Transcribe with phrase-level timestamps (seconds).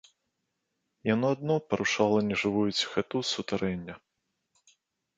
[1.13, 3.95] Яно адно парушала нежывую ціхату сутарэння.